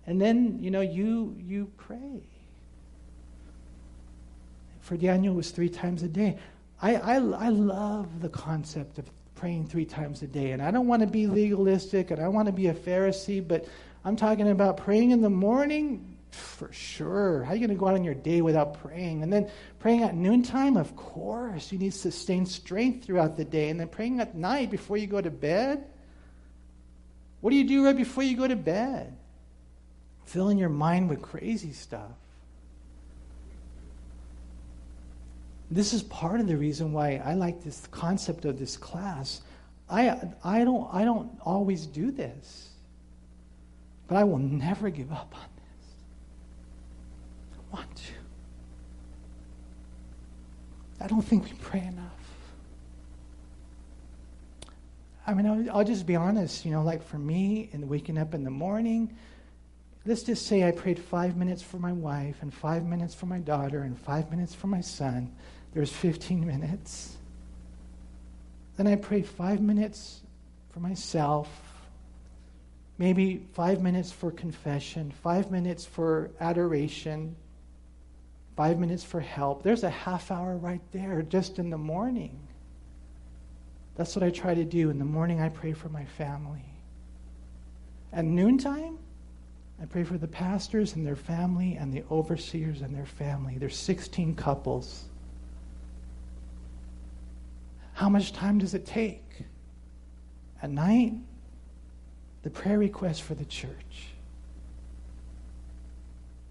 [0.07, 2.23] and then you know you you pray
[4.79, 6.37] for daniel it was three times a day
[6.81, 10.51] I, I i love the concept of praying three times a day.
[10.51, 13.65] And I don't want to be legalistic and I want to be a Pharisee, but
[14.05, 17.43] I'm talking about praying in the morning for sure.
[17.43, 19.23] How are you going to go out on your day without praying?
[19.23, 21.71] And then praying at noontime, of course.
[21.71, 23.69] You need sustained strength throughout the day.
[23.69, 25.85] And then praying at night before you go to bed.
[27.41, 29.15] What do you do right before you go to bed?
[30.25, 32.11] Filling your mind with crazy stuff.
[35.69, 39.41] This is part of the reason why I like this concept of this class.
[39.89, 42.69] I, I, don't, I don't always do this,
[44.07, 45.50] but I will never give up on
[47.71, 48.13] want to.
[51.03, 52.11] I don't think we pray enough.
[55.25, 58.33] I mean, I'll, I'll just be honest, you know, like for me, in waking up
[58.33, 59.15] in the morning,
[60.05, 63.39] let's just say I prayed five minutes for my wife, and five minutes for my
[63.39, 65.31] daughter, and five minutes for my son.
[65.73, 67.17] There's 15 minutes.
[68.77, 70.21] Then I pray five minutes
[70.71, 71.49] for myself,
[72.97, 77.35] maybe five minutes for confession, five minutes for adoration,
[78.61, 79.63] five minutes for help.
[79.63, 82.39] There's a half hour right there just in the morning.
[83.95, 84.91] That's what I try to do.
[84.91, 86.63] In the morning, I pray for my family.
[88.13, 88.99] At noontime,
[89.81, 93.57] I pray for the pastors and their family and the overseers and their family.
[93.57, 95.05] There's 16 couples.
[97.93, 99.25] How much time does it take?
[100.61, 101.13] At night,
[102.43, 104.09] the prayer request for the church.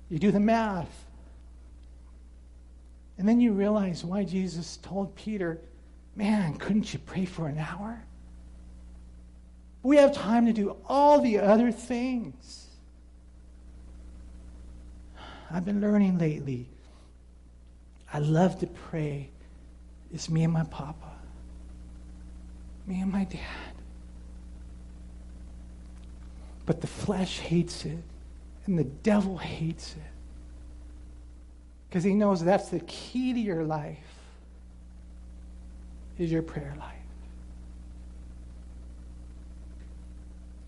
[0.09, 1.07] You do the math.
[3.21, 5.61] And then you realize why Jesus told Peter,
[6.17, 8.03] Man, couldn't you pray for an hour?
[9.83, 12.67] We have time to do all the other things.
[15.51, 16.67] I've been learning lately.
[18.13, 19.31] I love to pray.
[20.13, 21.11] It's me and my papa
[22.91, 23.75] me and my dad.
[26.67, 28.03] But the flesh hates it,
[28.67, 30.10] and the devil hates it.
[31.91, 33.99] Because he knows that's the key to your life
[36.21, 36.95] is your prayer life.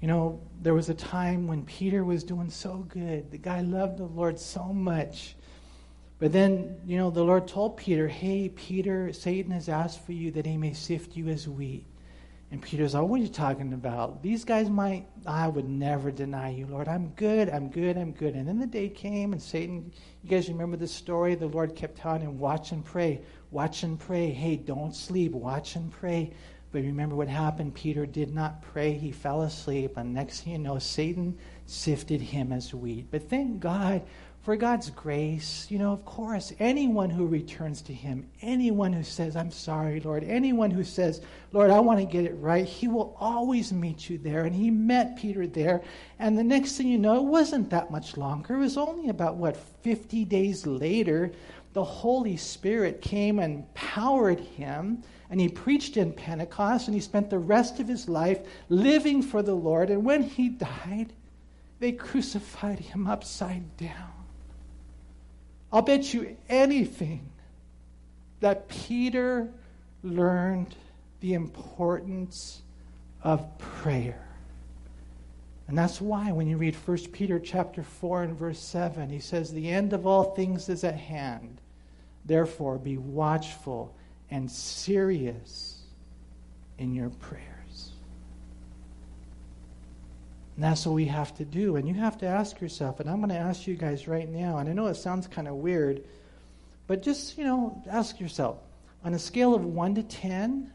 [0.00, 3.30] You know, there was a time when Peter was doing so good.
[3.30, 5.36] The guy loved the Lord so much.
[6.18, 10.32] But then, you know, the Lord told Peter, Hey, Peter, Satan has asked for you
[10.32, 11.86] that he may sift you as wheat.
[12.52, 14.22] And Peter's like, What are you talking about?
[14.22, 16.86] These guys might, I would never deny you, Lord.
[16.86, 18.34] I'm good, I'm good, I'm good.
[18.34, 19.90] And then the day came, and Satan,
[20.22, 21.34] you guys remember the story?
[21.34, 24.28] The Lord kept telling him, Watch and pray, watch and pray.
[24.30, 26.34] Hey, don't sleep, watch and pray.
[26.72, 27.74] But remember what happened?
[27.74, 29.96] Peter did not pray, he fell asleep.
[29.96, 33.06] And next thing you know, Satan sifted him as wheat.
[33.10, 34.02] But thank God
[34.42, 35.66] for God's grace.
[35.70, 40.24] You know, of course, anyone who returns to Him, anyone who says, I'm sorry, Lord,
[40.24, 41.22] anyone who says,
[41.52, 44.44] Lord, I want to get it right, He will always meet you there.
[44.44, 45.82] And He met Peter there.
[46.18, 48.56] And the next thing you know, it wasn't that much longer.
[48.56, 51.32] It was only about, what, 50 days later,
[51.72, 55.02] the Holy Spirit came and empowered him.
[55.30, 59.42] And he preached in Pentecost, and he spent the rest of his life living for
[59.42, 59.88] the Lord.
[59.88, 61.14] And when he died,
[61.78, 64.11] they crucified him upside down.
[65.72, 67.30] I'll bet you anything
[68.40, 69.48] that Peter
[70.02, 70.74] learned
[71.20, 72.60] the importance
[73.22, 74.26] of prayer.
[75.68, 79.52] And that's why when you read 1 Peter chapter 4 and verse 7, he says,
[79.52, 81.60] The end of all things is at hand.
[82.26, 83.94] Therefore, be watchful
[84.30, 85.82] and serious
[86.78, 87.51] in your prayer.
[90.54, 91.76] And that's what we have to do.
[91.76, 94.58] And you have to ask yourself, and I'm going to ask you guys right now,
[94.58, 96.04] and I know it sounds kind of weird,
[96.86, 98.58] but just, you know, ask yourself
[99.04, 100.70] on a scale of 1 to 10,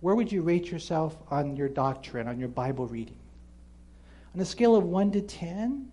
[0.00, 3.16] where would you rate yourself on your doctrine, on your Bible reading?
[4.34, 5.90] On a scale of 1 to 10,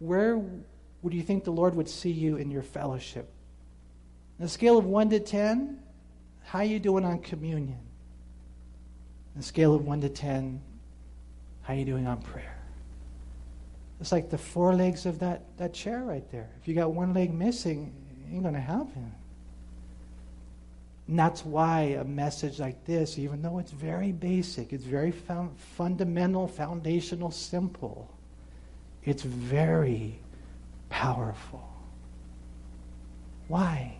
[0.00, 0.36] where
[1.02, 3.30] would you think the Lord would see you in your fellowship?
[4.38, 5.78] On a scale of 1 to 10,
[6.44, 7.78] how are you doing on communion?
[9.34, 10.60] On a scale of 1 to 10,
[11.68, 12.56] how are you doing on prayer?
[14.00, 16.48] It's like the four legs of that, that chair right there.
[16.62, 17.92] If you got one leg missing,
[18.26, 19.12] you ain't going to him.
[21.08, 25.58] And that's why a message like this, even though it's very basic, it's very found,
[25.58, 28.08] fundamental, foundational, simple,
[29.04, 30.18] it's very
[30.88, 31.68] powerful.
[33.48, 33.94] Why?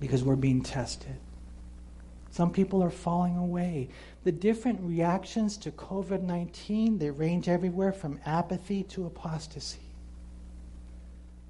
[0.00, 1.16] Because we're being tested.
[2.30, 3.88] Some people are falling away.
[4.24, 9.80] The different reactions to COVID 19, they range everywhere from apathy to apostasy.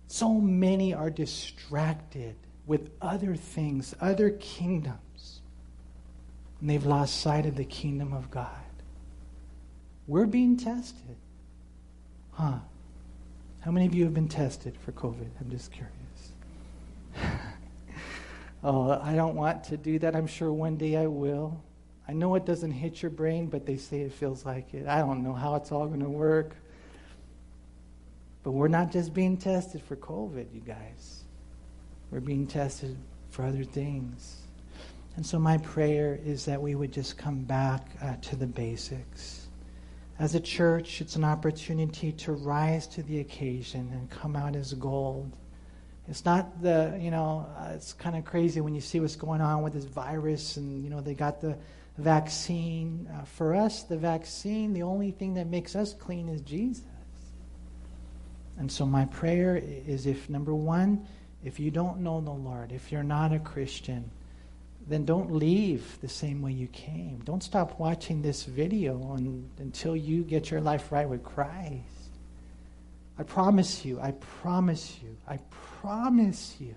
[0.06, 5.40] So many are distracted with other things, other kingdoms.
[6.60, 8.48] and they've lost sight of the kingdom of God.
[10.06, 11.16] We're being tested.
[12.32, 12.58] Huh?
[13.60, 15.28] How many of you have been tested for COVID?
[15.40, 16.32] I'm just curious.
[18.64, 20.16] oh, I don't want to do that.
[20.16, 21.62] I'm sure one day I will.
[22.12, 24.86] I know it doesn't hit your brain, but they say it feels like it.
[24.86, 26.54] I don't know how it's all going to work.
[28.42, 31.24] But we're not just being tested for COVID, you guys.
[32.10, 32.98] We're being tested
[33.30, 34.42] for other things.
[35.16, 39.46] And so, my prayer is that we would just come back uh, to the basics.
[40.18, 44.74] As a church, it's an opportunity to rise to the occasion and come out as
[44.74, 45.32] gold.
[46.08, 49.40] It's not the, you know, uh, it's kind of crazy when you see what's going
[49.40, 51.56] on with this virus and, you know, they got the
[51.98, 53.08] vaccine.
[53.12, 56.84] Uh, for us, the vaccine, the only thing that makes us clean is Jesus.
[58.58, 61.06] And so, my prayer is if, number one,
[61.44, 64.10] if you don't know the Lord, if you're not a Christian,
[64.86, 67.20] then don't leave the same way you came.
[67.24, 69.16] Don't stop watching this video
[69.58, 71.82] until you get your life right with Christ.
[73.18, 75.38] I promise you, I promise you, I
[75.80, 76.74] promise you.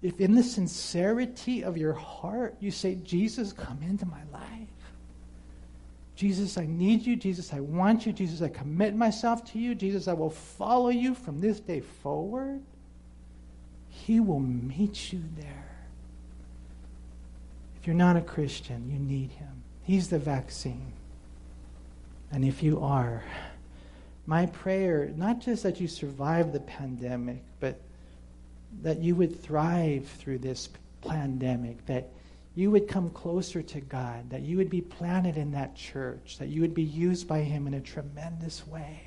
[0.00, 4.68] If in the sincerity of your heart you say, Jesus, come into my life.
[6.14, 7.14] Jesus, I need you.
[7.14, 8.12] Jesus, I want you.
[8.12, 9.74] Jesus, I commit myself to you.
[9.74, 12.60] Jesus, I will follow you from this day forward.
[13.88, 15.76] He will meet you there.
[17.80, 19.62] If you're not a Christian, you need Him.
[19.84, 20.92] He's the vaccine.
[22.32, 23.22] And if you are,
[24.26, 27.80] my prayer, not just that you survive the pandemic, but
[28.82, 30.68] that you would thrive through this
[31.02, 32.10] pandemic, that
[32.54, 36.48] you would come closer to God, that you would be planted in that church, that
[36.48, 39.00] you would be used by Him in a tremendous way.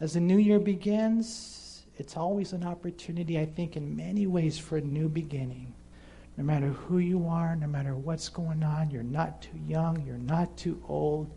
[0.00, 4.76] As the new year begins, it's always an opportunity, I think, in many ways for
[4.76, 5.72] a new beginning.
[6.36, 10.18] No matter who you are, no matter what's going on, you're not too young, you're
[10.18, 11.30] not too old,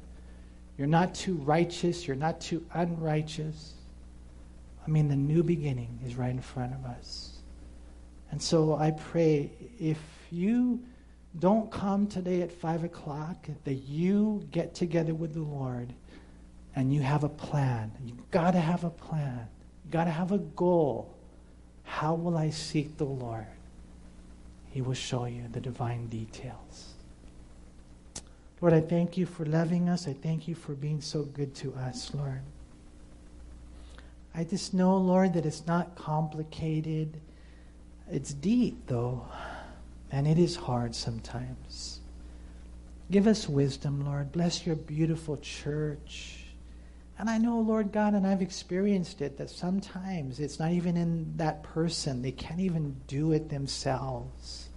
[0.77, 3.75] you're not too righteous, you're not too unrighteous.
[4.87, 7.39] I mean, the new beginning is right in front of us.
[8.31, 9.99] And so I pray if
[10.31, 10.81] you
[11.39, 15.93] don't come today at 5 o'clock, that you get together with the Lord
[16.75, 17.91] and you have a plan.
[18.05, 19.47] You've got to have a plan
[19.87, 21.15] you've got to have a goal.
[21.85, 23.45] How will I seek the Lord?
[24.69, 26.93] He will show you the divine details.
[28.59, 30.05] Lord, I thank you for loving us.
[30.05, 32.41] I thank you for being so good to us, Lord.
[34.37, 37.19] I just know, Lord, that it's not complicated.
[38.07, 39.25] It's deep, though,
[40.11, 42.01] and it is hard sometimes.
[43.09, 44.31] Give us wisdom, Lord.
[44.31, 46.43] Bless your beautiful church.
[47.17, 51.35] And I know, Lord God, and I've experienced it, that sometimes it's not even in
[51.37, 52.21] that person.
[52.21, 54.69] They can't even do it themselves.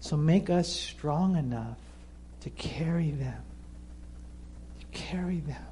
[0.00, 1.78] So make us strong enough
[2.40, 3.44] to carry them.
[4.80, 5.67] To carry them.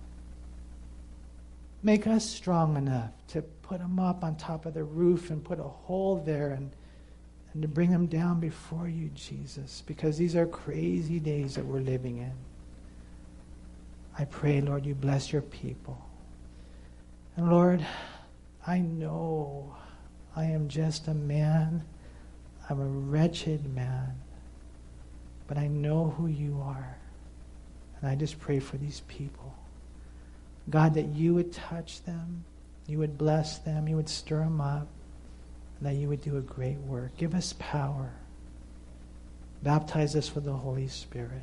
[1.82, 5.60] Make us strong enough to put them up on top of the roof and put
[5.60, 6.70] a hole there and,
[7.52, 11.80] and to bring them down before you, Jesus, because these are crazy days that we're
[11.80, 12.32] living in.
[14.18, 16.00] I pray, Lord, you bless your people.
[17.36, 17.84] And Lord,
[18.66, 19.76] I know
[20.34, 21.84] I am just a man.
[22.68, 24.18] I'm a wretched man.
[25.46, 26.96] But I know who you are.
[28.00, 29.54] And I just pray for these people.
[30.68, 32.44] God, that you would touch them,
[32.86, 34.88] you would bless them, you would stir them up,
[35.78, 37.16] and that you would do a great work.
[37.16, 38.12] Give us power.
[39.62, 41.42] Baptize us with the Holy Spirit.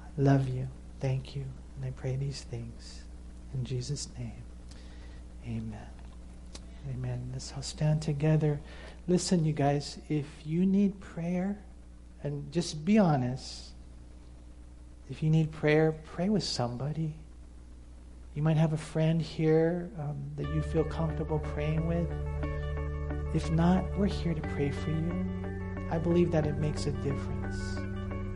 [0.00, 0.68] I love you.
[1.00, 1.44] Thank you.
[1.76, 3.02] And I pray these things
[3.54, 4.42] in Jesus' name.
[5.46, 5.86] Amen.
[6.90, 7.30] Amen.
[7.32, 8.60] Let's all stand together.
[9.08, 11.58] Listen, you guys, if you need prayer,
[12.22, 13.70] and just be honest,
[15.10, 17.14] if you need prayer, pray with somebody.
[18.40, 22.10] You might have a friend here um, that you feel comfortable praying with.
[23.34, 25.26] If not, we're here to pray for you.
[25.90, 27.76] I believe that it makes a difference.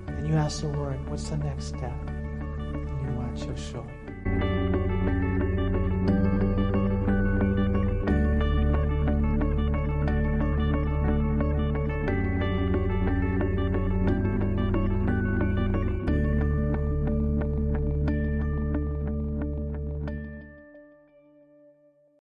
[0.09, 1.95] And you ask the Lord, what's the next step?
[3.35, 4.04] 就说。